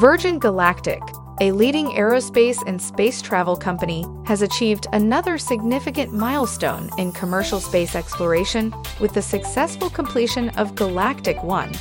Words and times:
Virgin 0.00 0.38
Galactic, 0.38 1.00
a 1.40 1.52
leading 1.52 1.86
aerospace 1.92 2.62
and 2.66 2.80
space 2.80 3.22
travel 3.22 3.56
company, 3.56 4.04
has 4.26 4.42
achieved 4.42 4.86
another 4.92 5.38
significant 5.38 6.12
milestone 6.12 6.90
in 6.98 7.10
commercial 7.12 7.60
space 7.60 7.96
exploration 7.96 8.74
with 9.00 9.14
the 9.14 9.22
successful 9.22 9.88
completion 9.88 10.50
of 10.50 10.74
Galactic 10.74 11.42
1, 11.42 11.72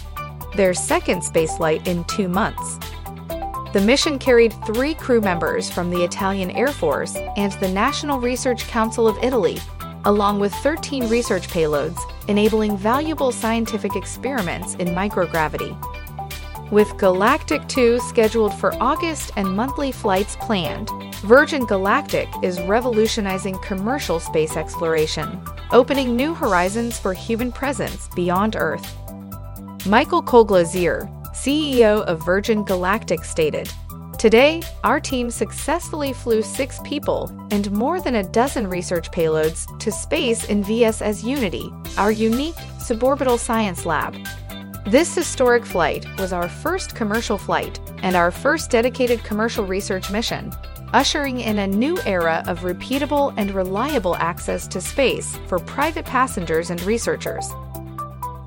their 0.56 0.74
second 0.74 1.24
spaceflight 1.24 1.86
in 1.88 2.06
two 2.06 2.30
months. 2.30 2.80
The 3.74 3.84
mission 3.86 4.18
carried 4.18 4.54
three 4.66 4.94
crew 4.94 5.20
members 5.20 5.70
from 5.70 5.90
the 5.90 6.02
Italian 6.02 6.52
Air 6.52 6.72
Force 6.72 7.18
and 7.36 7.52
the 7.54 7.68
National 7.68 8.22
Research 8.22 8.66
Council 8.70 9.10
of 9.10 9.22
Italy, 9.22 9.58
along 10.06 10.40
with 10.40 10.54
13 10.54 11.10
research 11.10 11.50
payloads, 11.50 12.00
enabling 12.30 12.78
valuable 12.78 13.34
scientific 13.34 13.98
experiments 13.98 14.76
in 14.76 14.88
microgravity. 14.88 15.76
With 16.72 16.98
Galactic 16.98 17.68
2 17.68 18.00
scheduled 18.00 18.52
for 18.56 18.74
August 18.82 19.32
and 19.36 19.56
monthly 19.56 19.92
flights 19.92 20.36
planned, 20.38 20.90
Virgin 21.18 21.64
Galactic 21.68 22.28
is 22.42 22.60
revolutionizing 22.64 23.60
commercial 23.60 24.20
space 24.20 24.58
exploration, 24.58 25.40
opening 25.72 26.16
new 26.16 26.34
horizons 26.34 26.98
for 26.98 27.14
human 27.14 27.52
presence 27.52 28.10
beyond 28.16 28.56
Earth. 28.56 28.98
Michael 29.86 30.24
Colglazier, 30.24 31.08
CEO 31.36 32.02
of 32.06 32.26
Virgin 32.26 32.64
Galactic, 32.64 33.24
stated 33.24 33.72
Today, 34.18 34.64
our 34.84 35.00
team 35.00 35.30
successfully 35.30 36.14
flew 36.14 36.42
six 36.42 36.80
people 36.84 37.32
and 37.52 37.70
more 37.72 38.02
than 38.02 38.16
a 38.16 38.24
dozen 38.24 38.68
research 38.68 39.12
payloads 39.12 39.68
to 39.78 39.92
space 39.92 40.46
in 40.46 40.64
VSS 40.64 41.24
Unity, 41.24 41.72
our 42.00 42.12
unique 42.12 42.56
suborbital 42.80 43.38
science 43.38 43.86
lab. 43.86 44.16
This 44.86 45.16
historic 45.16 45.66
flight 45.66 46.06
was 46.20 46.32
our 46.32 46.48
first 46.48 46.96
commercial 46.96 47.40
flight 47.40 47.80
and 48.04 48.16
our 48.16 48.30
first 48.30 48.70
dedicated 48.70 49.24
commercial 49.24 49.66
research 49.66 50.12
mission, 50.12 50.52
ushering 50.94 51.40
in 51.40 51.58
a 51.58 51.66
new 51.66 51.98
era 52.06 52.44
of 52.46 52.60
repeatable 52.60 53.34
and 53.36 53.50
reliable 53.50 54.16
access 54.18 54.68
to 54.68 54.80
space 54.80 55.40
for 55.48 55.58
private 55.58 56.06
passengers 56.06 56.70
and 56.70 56.80
researchers. 56.84 57.50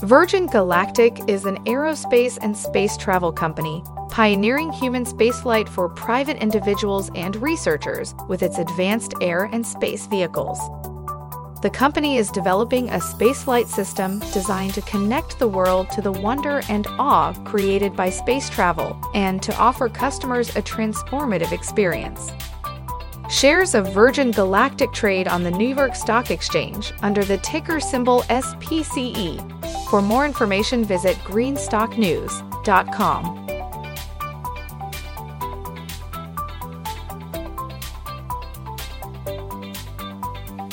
Virgin 0.02 0.46
Galactic 0.46 1.18
is 1.26 1.44
an 1.44 1.56
aerospace 1.64 2.38
and 2.40 2.56
space 2.56 2.96
travel 2.96 3.32
company 3.32 3.82
pioneering 4.08 4.72
human 4.72 5.04
spaceflight 5.04 5.68
for 5.68 5.88
private 5.88 6.36
individuals 6.38 7.10
and 7.14 7.36
researchers 7.36 8.14
with 8.26 8.42
its 8.42 8.58
advanced 8.58 9.14
air 9.20 9.48
and 9.52 9.66
space 9.66 10.06
vehicles. 10.06 10.58
The 11.60 11.70
company 11.70 12.18
is 12.18 12.30
developing 12.30 12.88
a 12.90 13.00
space 13.00 13.28
spaceflight 13.28 13.66
system 13.66 14.20
designed 14.32 14.72
to 14.74 14.82
connect 14.82 15.38
the 15.38 15.48
world 15.48 15.90
to 15.90 16.00
the 16.00 16.12
wonder 16.12 16.62
and 16.68 16.86
awe 16.98 17.32
created 17.44 17.96
by 17.96 18.10
space 18.10 18.48
travel 18.48 18.96
and 19.14 19.42
to 19.42 19.56
offer 19.56 19.88
customers 19.88 20.50
a 20.50 20.62
transformative 20.62 21.50
experience. 21.52 22.30
Shares 23.30 23.74
of 23.74 23.92
Virgin 23.92 24.30
Galactic 24.30 24.92
trade 24.92 25.26
on 25.28 25.42
the 25.42 25.50
New 25.50 25.74
York 25.74 25.94
Stock 25.94 26.30
Exchange 26.30 26.92
under 27.02 27.24
the 27.24 27.36
ticker 27.38 27.80
symbol 27.80 28.22
SPCE. 28.22 29.90
For 29.90 30.00
more 30.00 30.24
information, 30.24 30.84
visit 30.84 31.16
greenstocknews.com. 31.18 33.37